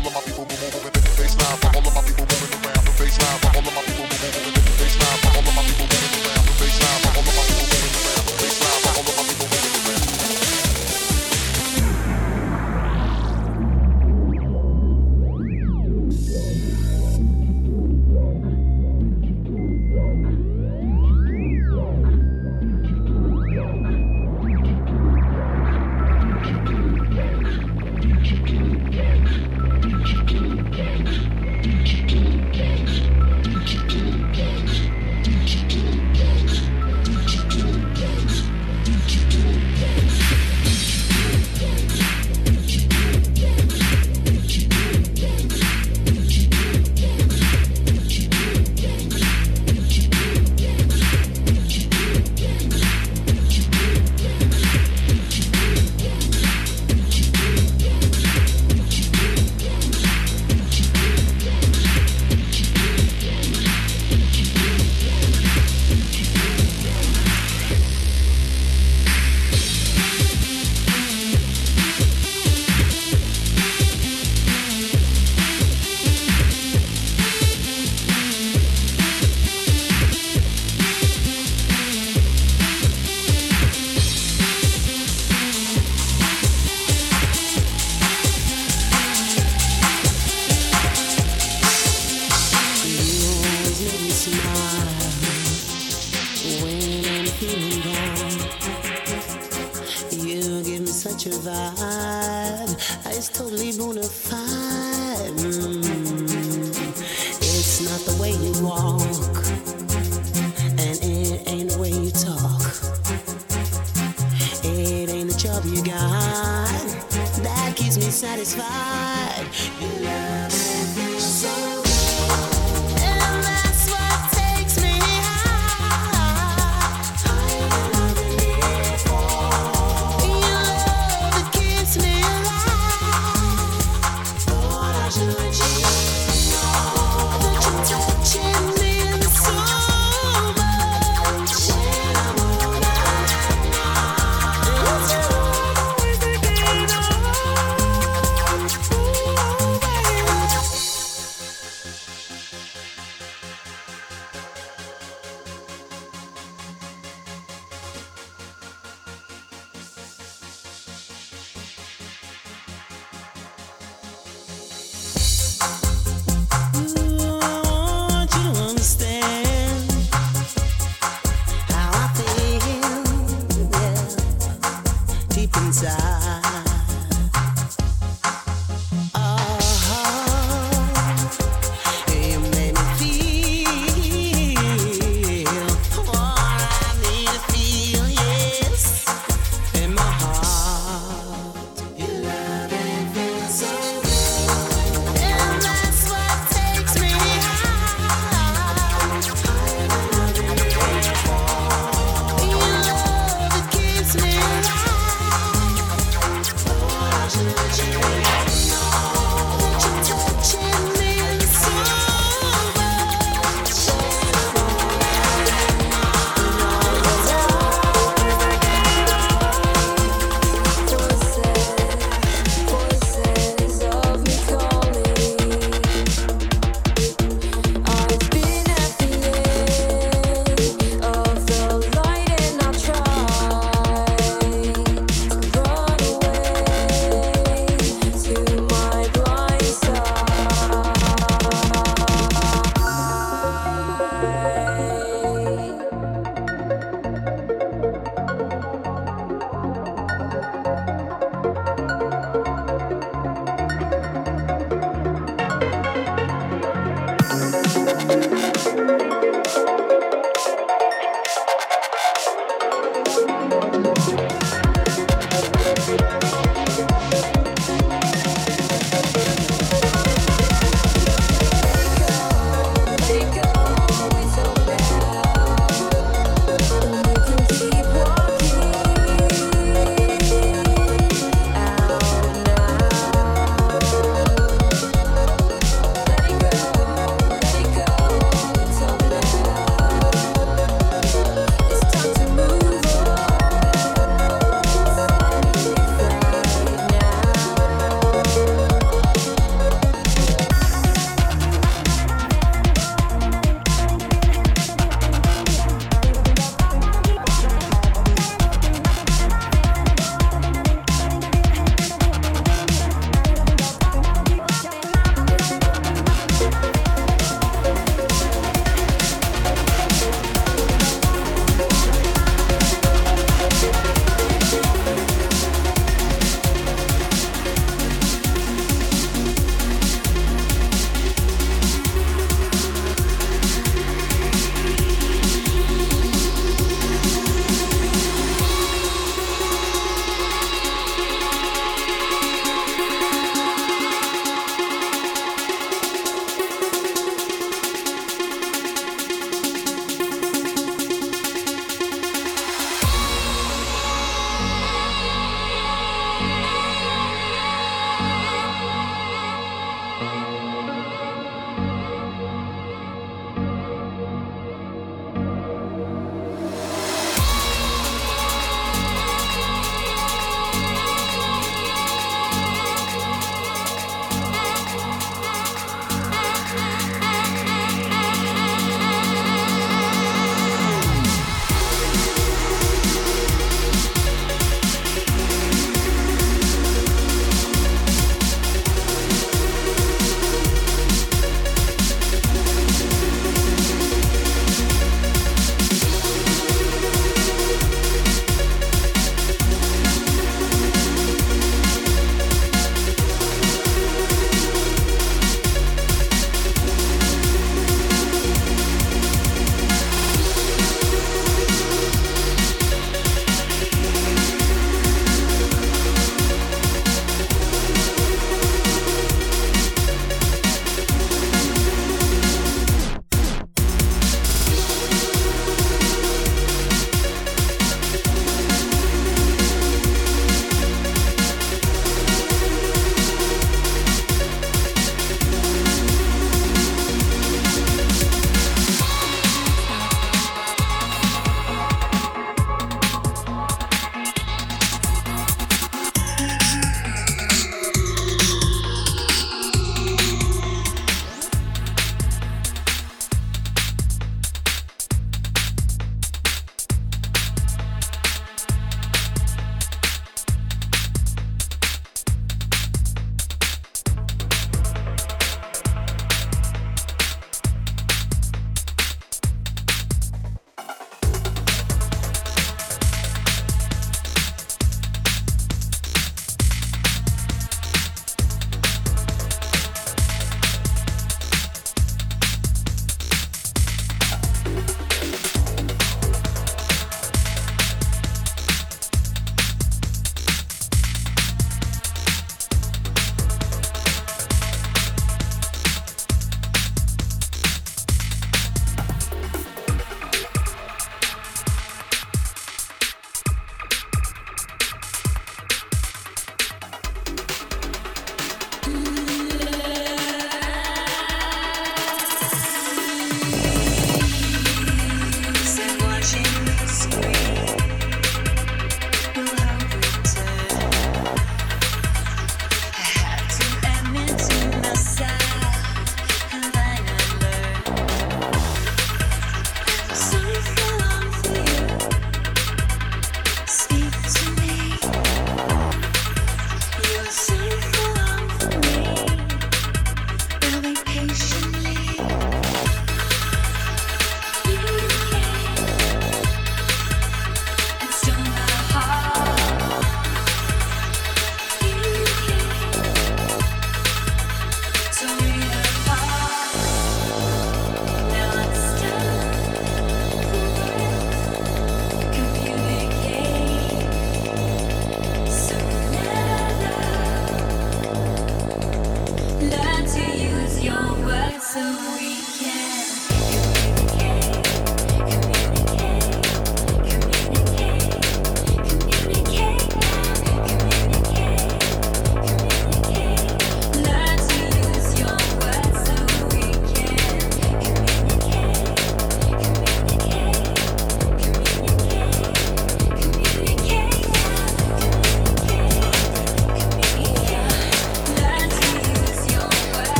[0.00, 1.58] all of my people move, moving to the baseline.
[1.60, 2.29] For all of my people.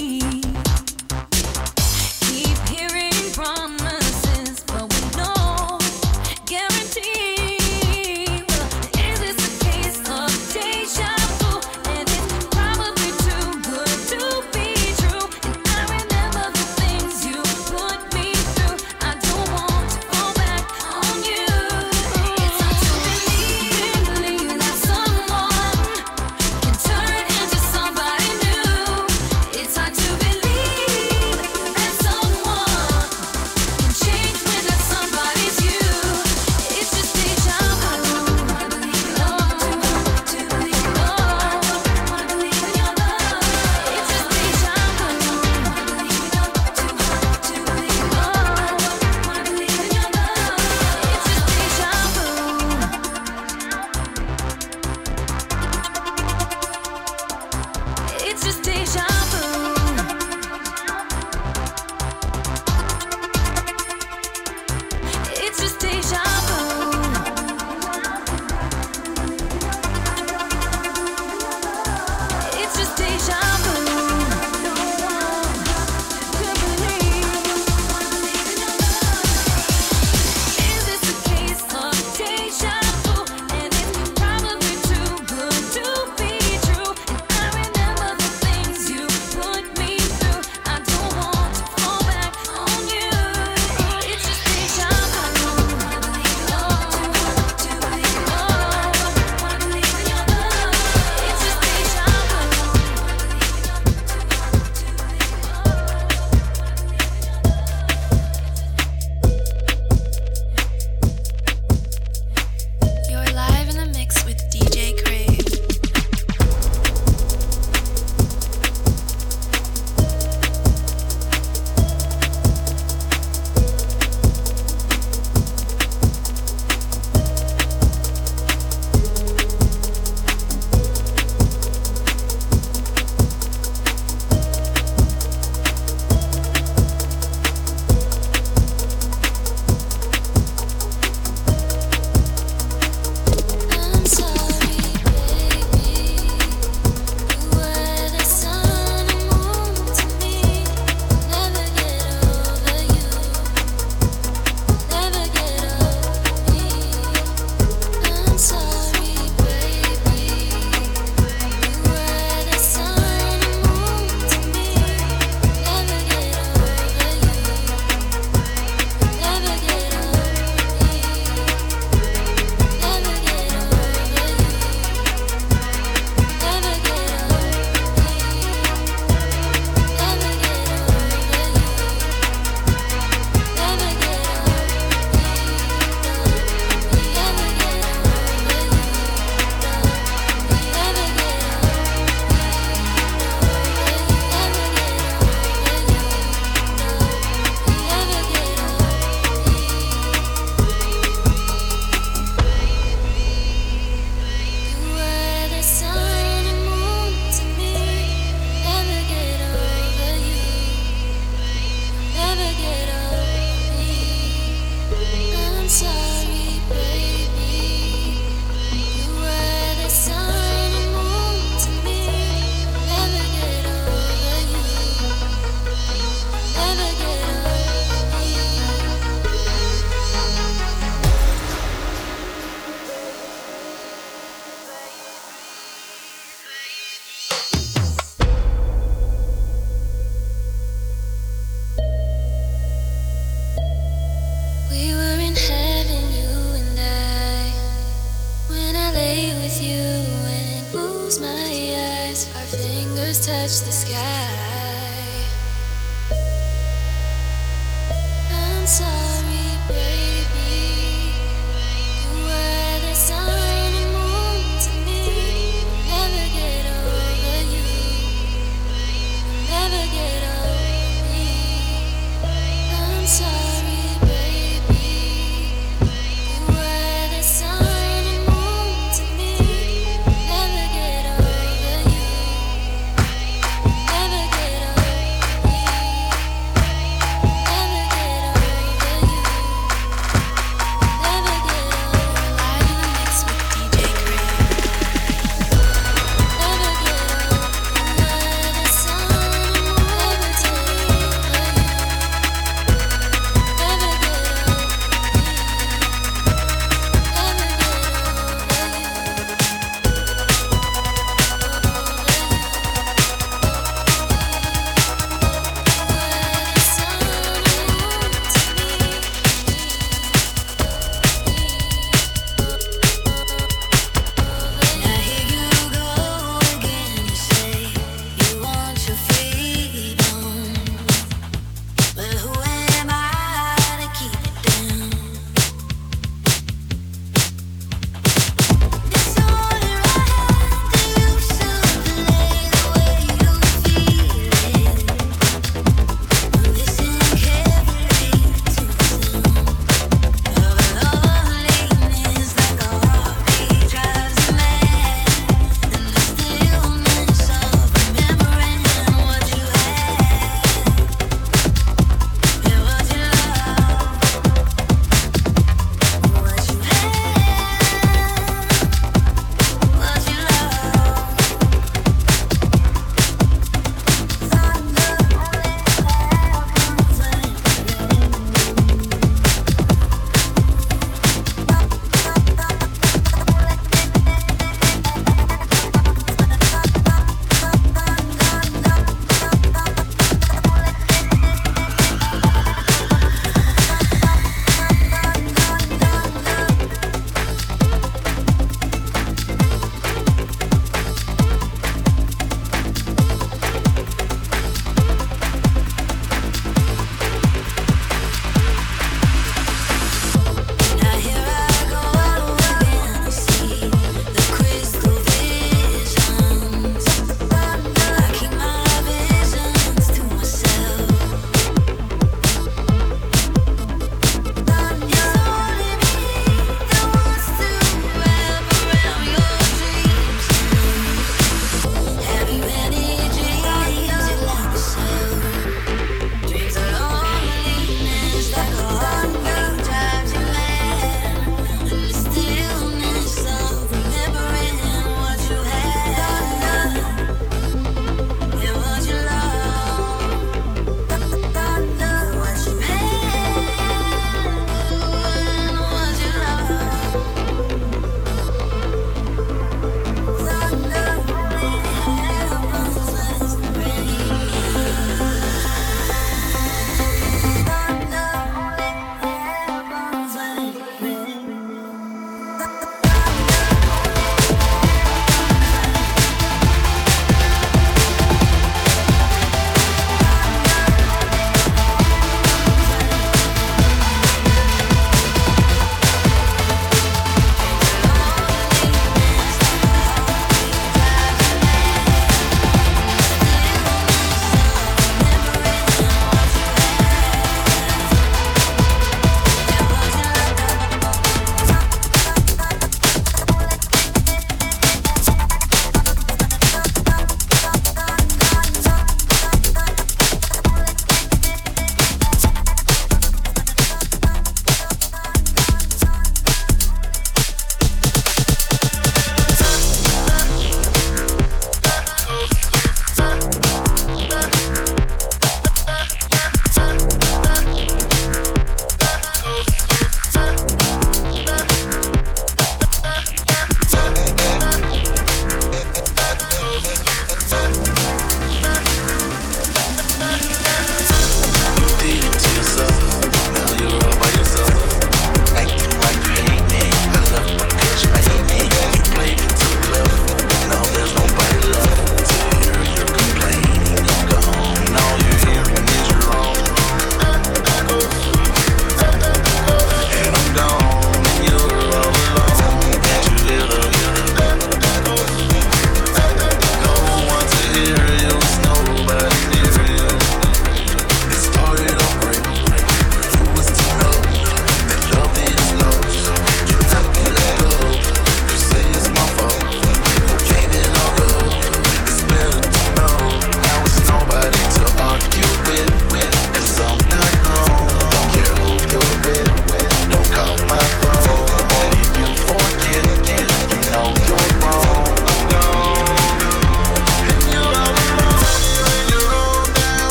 [0.00, 0.89] me.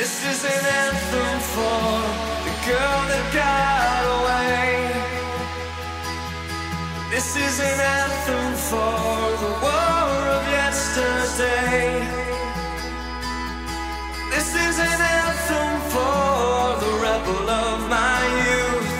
[0.00, 1.92] This is an anthem for
[2.46, 4.88] the girl that got away.
[7.10, 8.96] This is an anthem for
[9.44, 12.00] the war of yesterday.
[14.32, 18.92] This is an anthem for the rebel of my youth.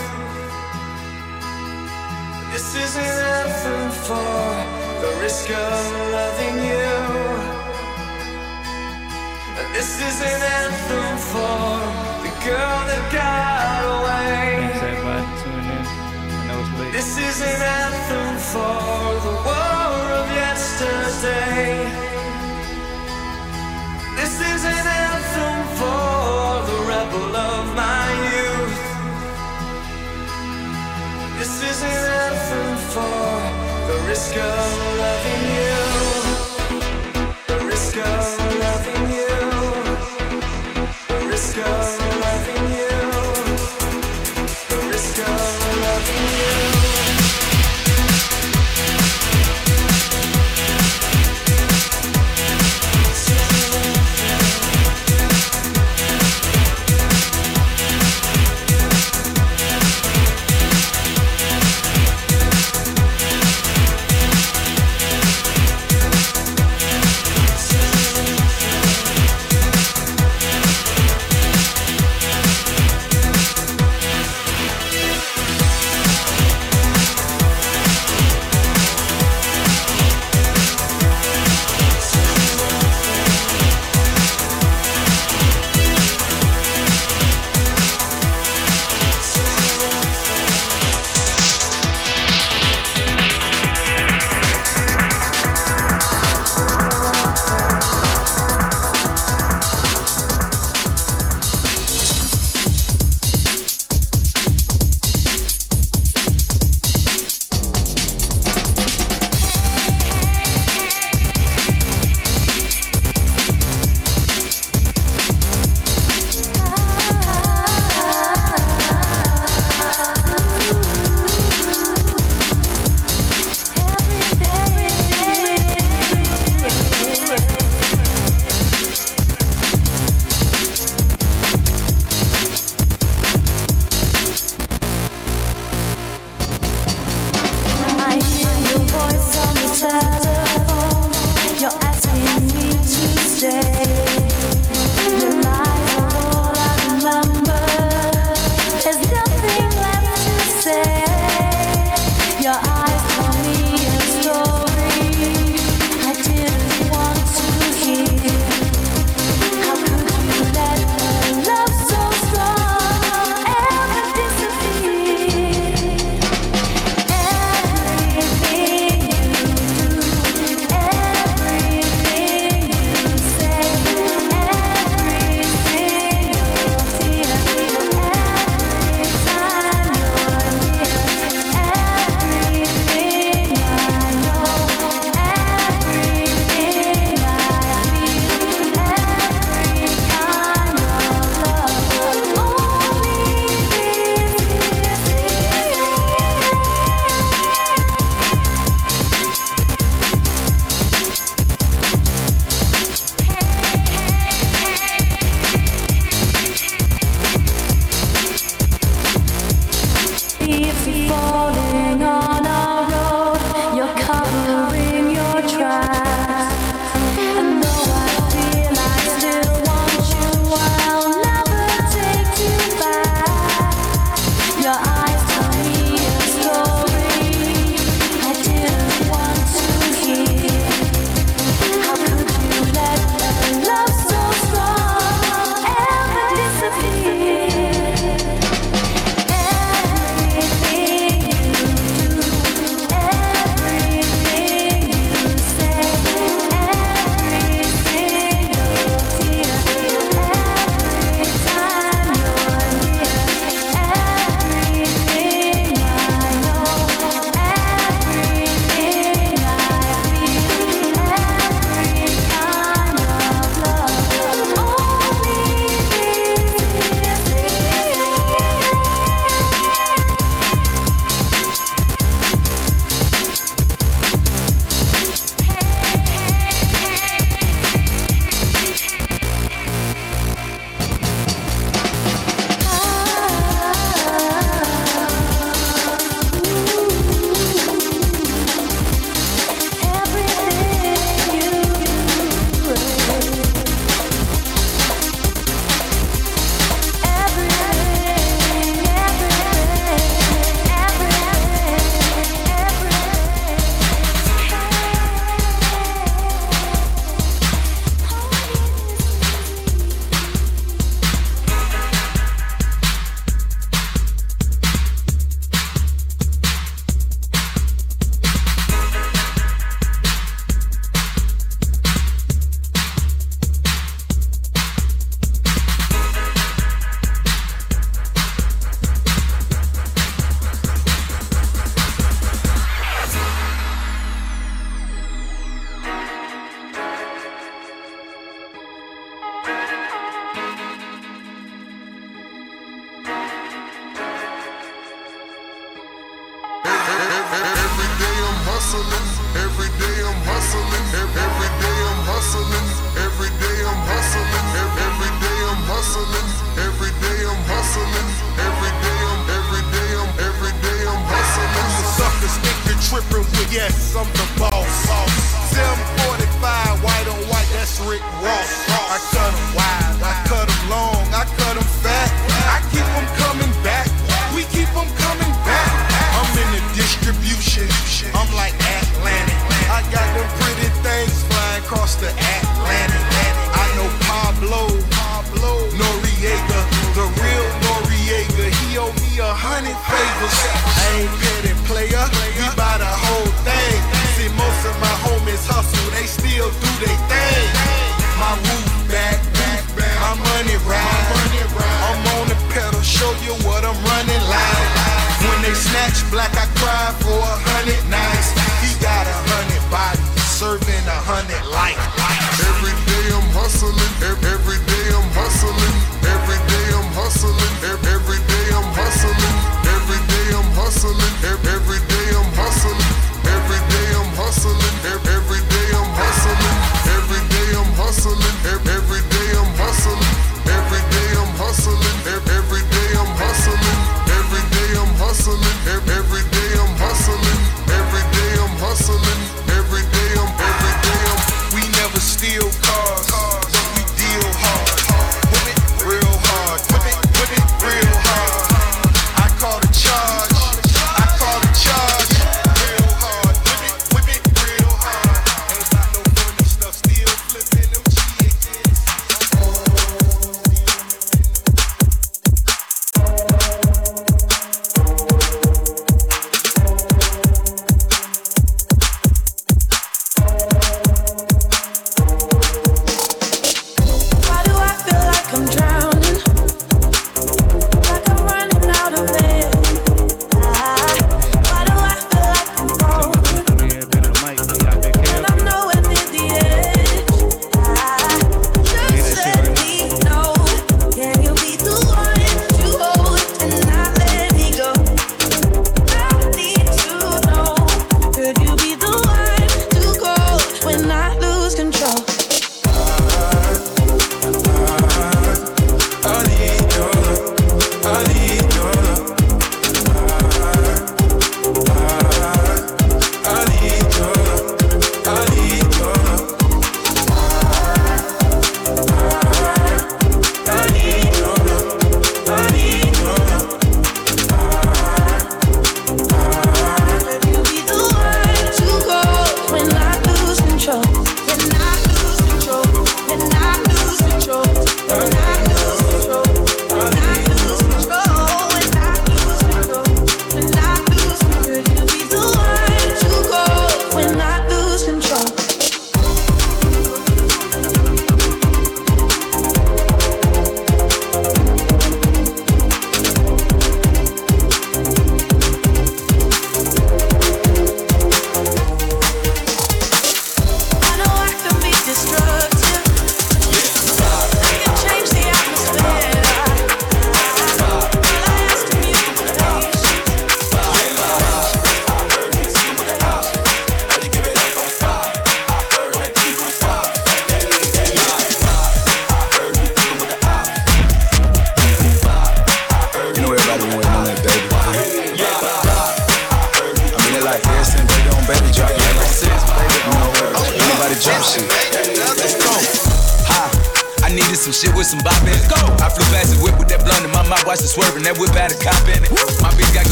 [2.53, 4.45] This is an anthem for
[5.03, 5.81] the risk of
[6.13, 7.61] loving you.
[9.73, 10.70] This is an anthem
[11.32, 11.78] for
[12.27, 14.66] the girl that got away.
[14.66, 15.85] Thanks everybody tuning in.
[15.86, 16.93] I know it's late.
[16.98, 18.82] This is an anthem for
[19.27, 21.86] the war of yesterday.
[24.19, 28.81] This is an anthem for the rebel of my youth.
[31.39, 33.31] This is an anthem for
[33.86, 35.70] the risk of loving you.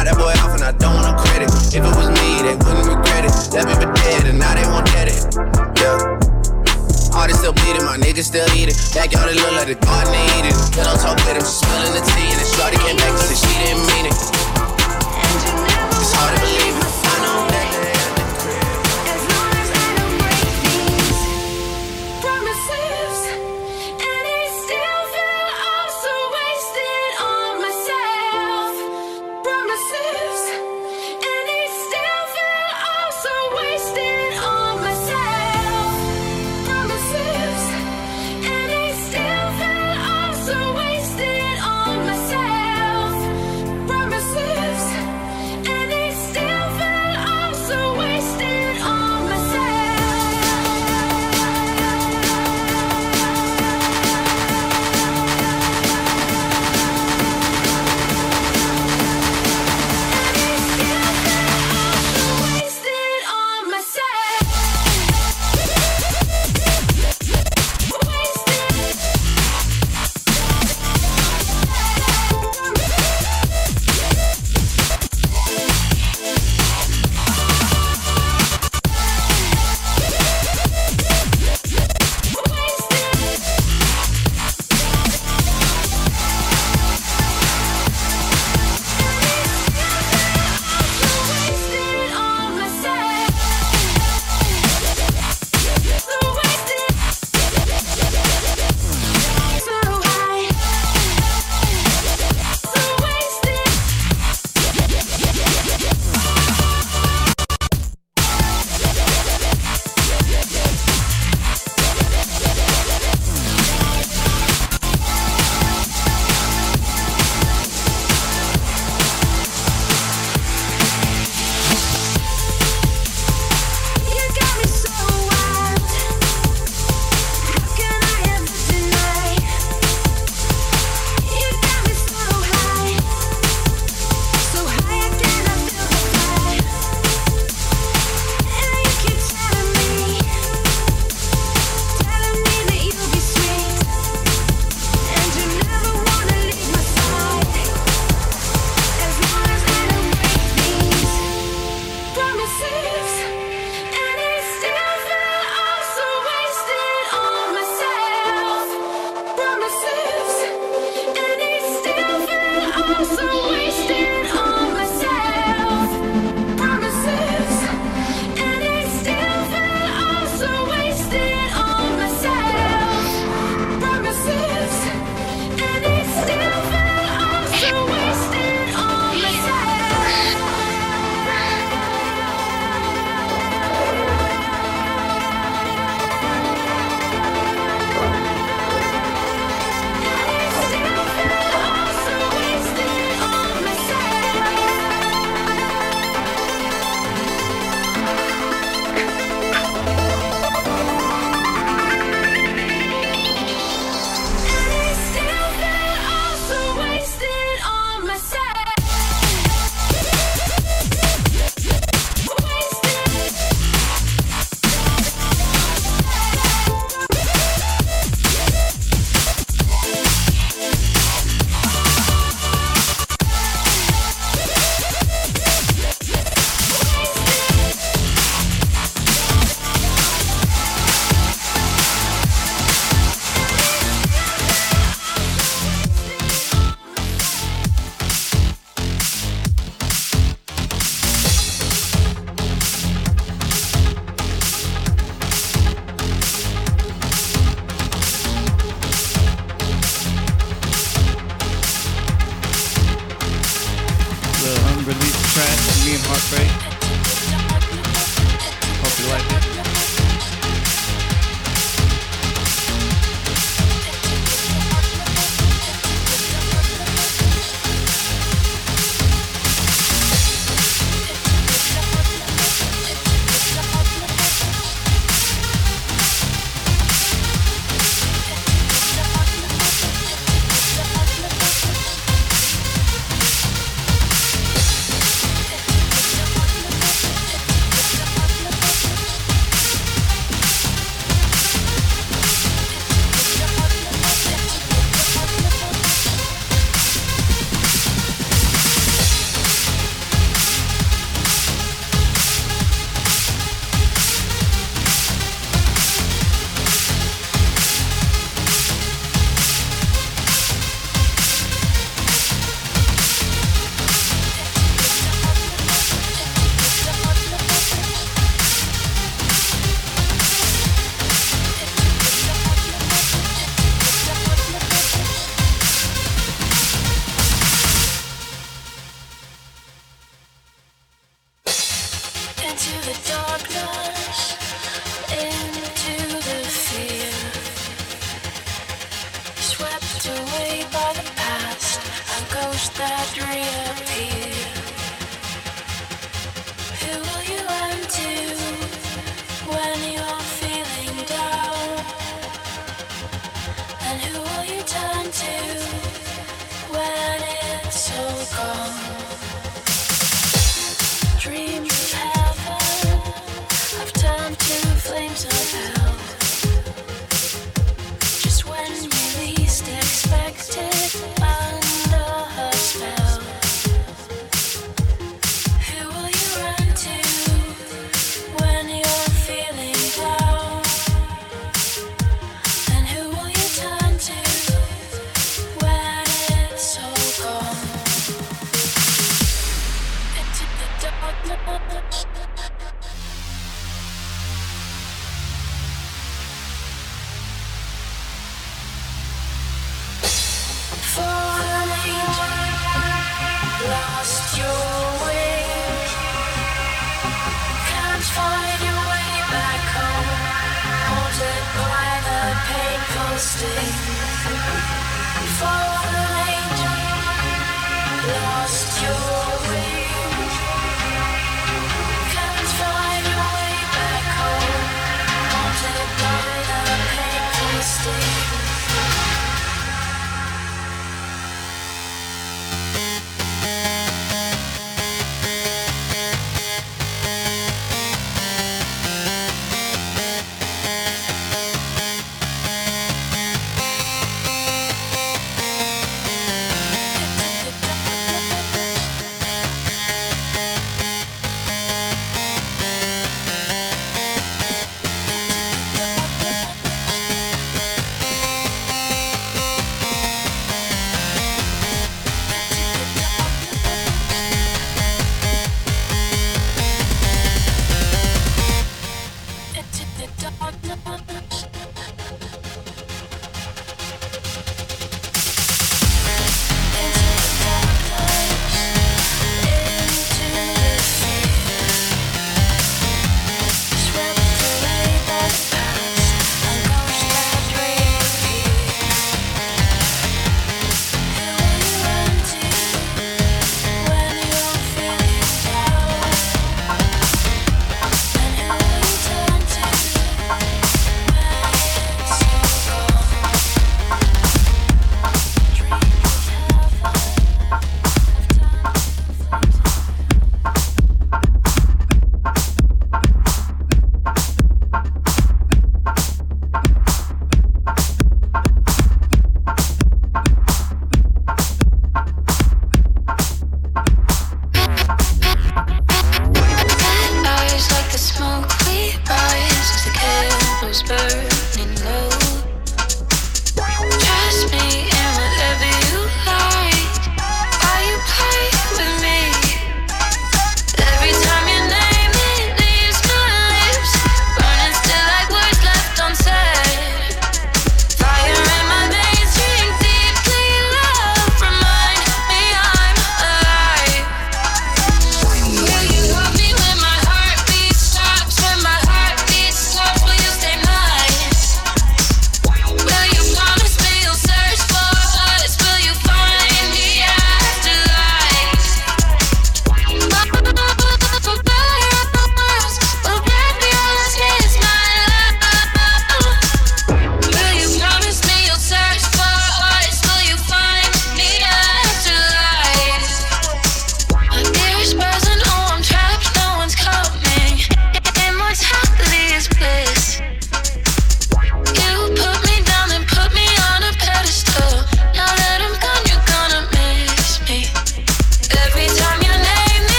[0.00, 1.52] Now that boy off and I don't want no credit.
[1.76, 3.36] If it was me, they wouldn't regret it.
[3.52, 5.20] Left me for dead and now they won't get it.
[5.76, 6.16] Yeah.
[7.12, 8.72] Heart is still beating, my niggas still eating.
[8.96, 10.56] Backyard, it look like the garden they eating.
[10.72, 12.32] Pillow talk with him, smelling the tea.
[12.32, 14.16] And then Shorty came back and said she didn't mean it.
[16.00, 16.69] It's hard to believe.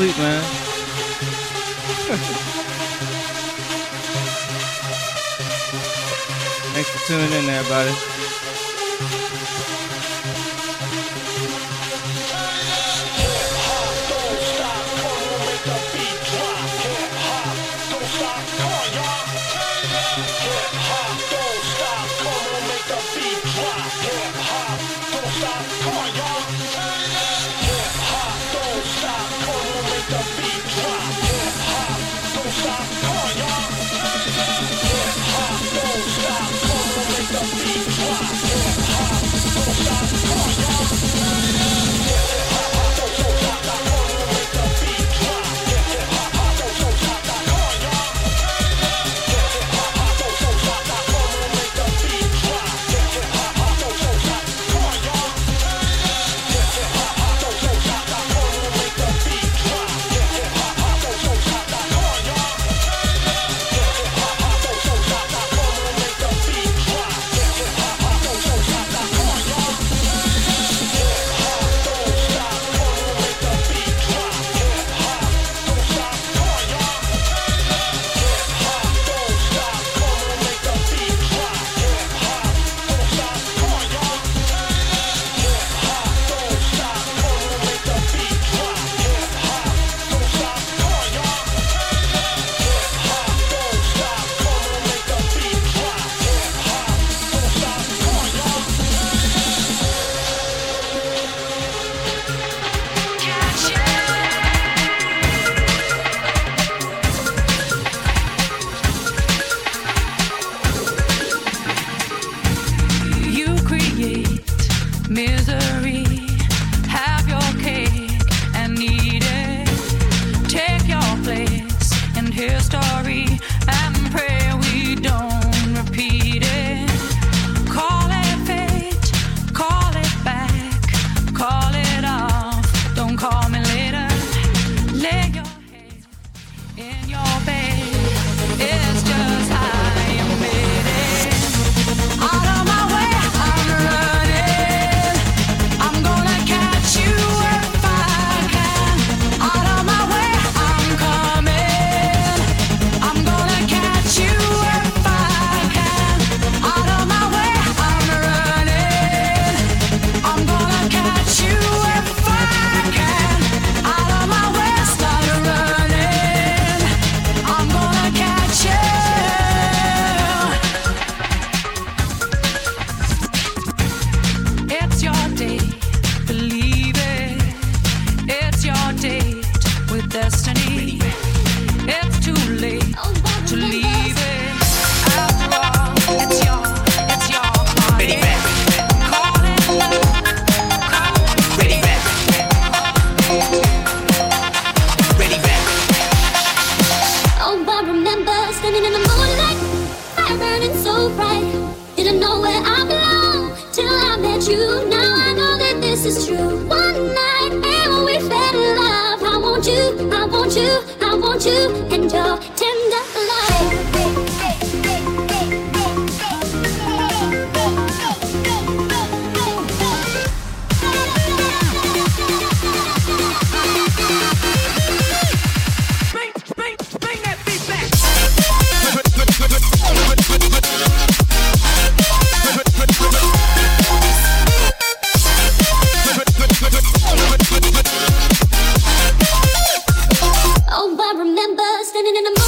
[0.00, 0.42] Sleep, man.
[6.72, 8.09] Thanks for tuning in, everybody.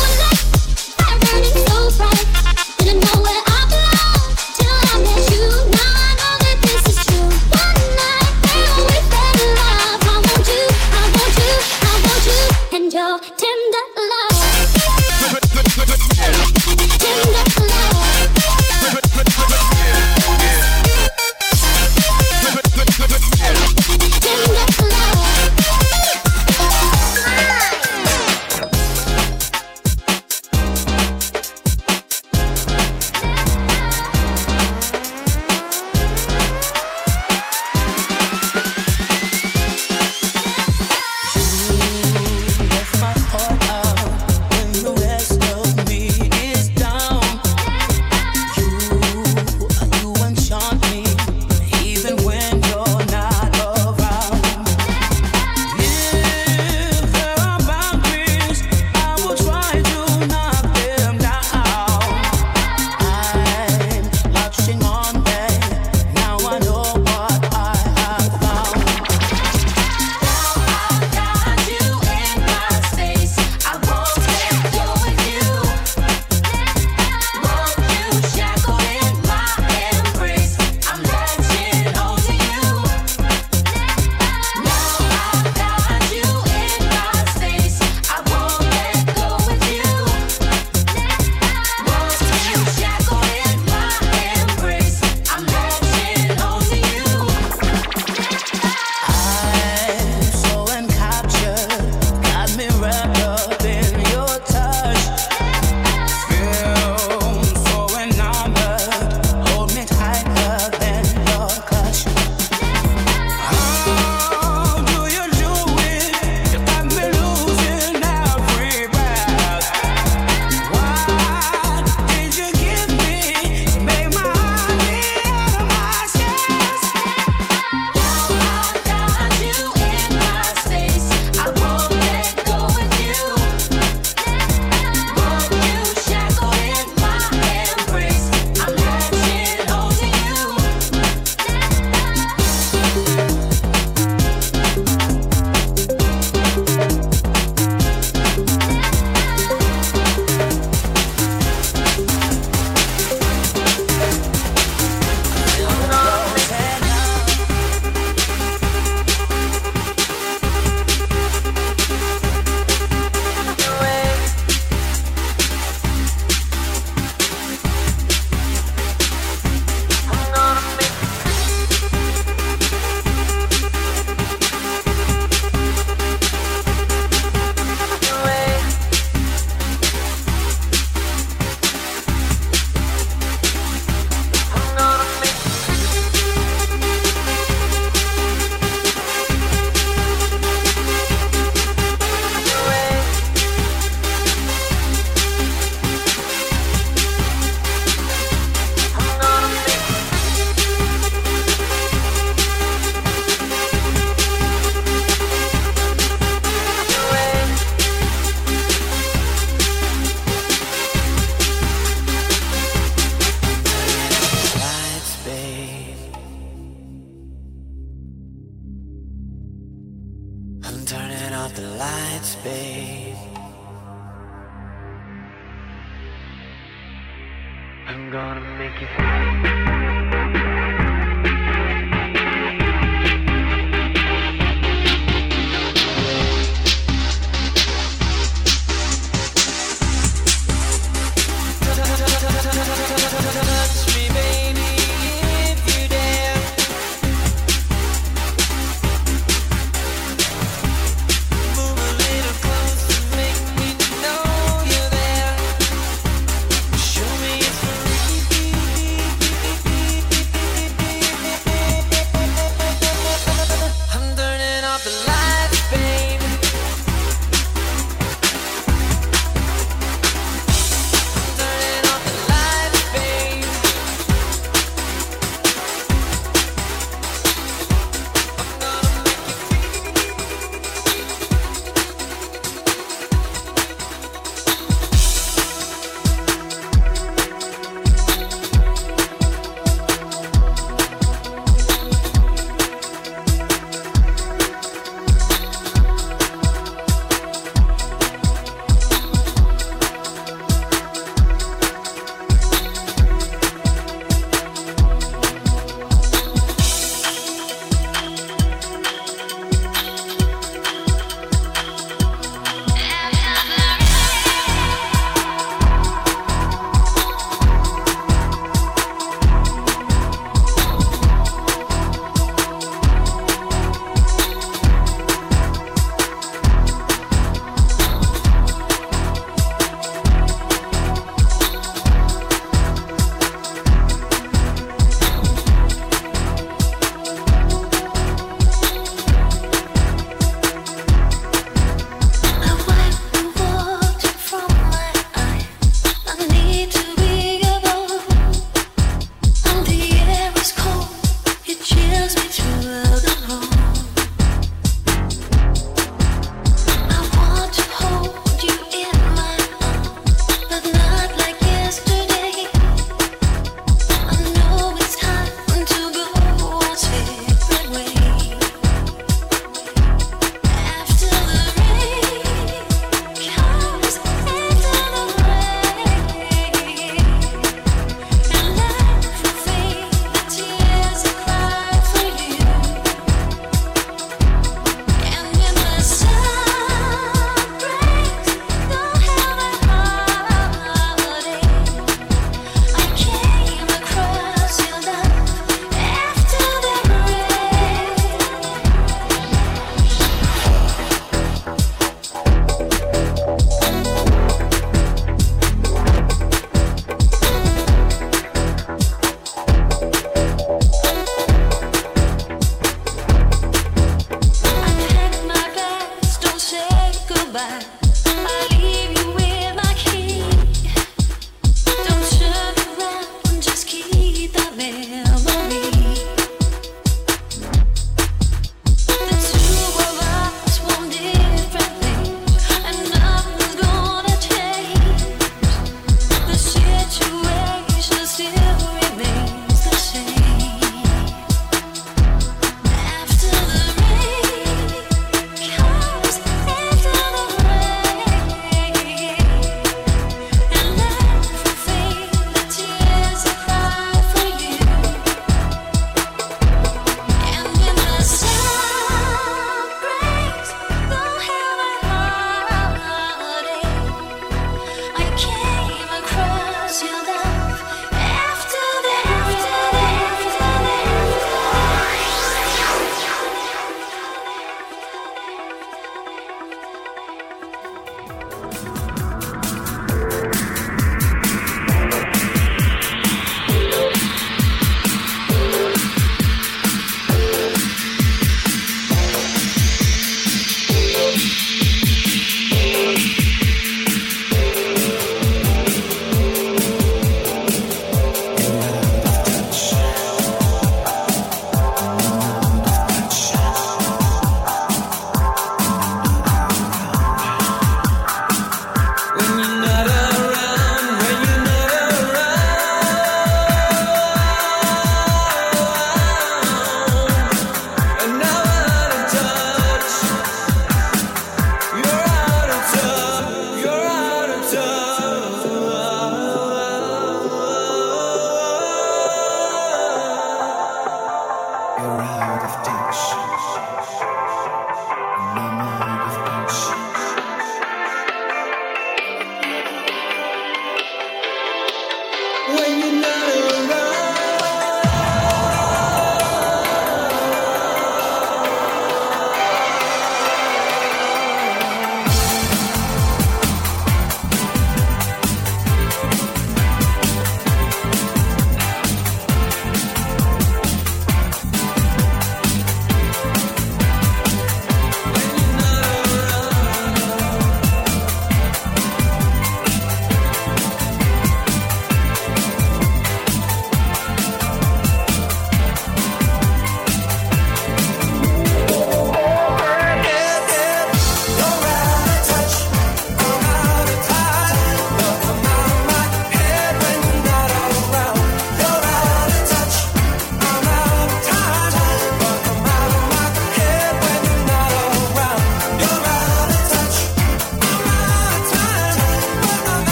[0.00, 0.39] one night.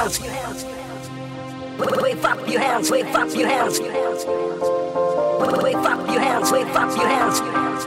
[0.00, 0.64] hands.
[1.78, 2.90] Wave up your hands.
[2.90, 3.78] Wave up your hands.
[3.80, 6.50] Wave up your hands.
[6.50, 7.79] Wave up your hands.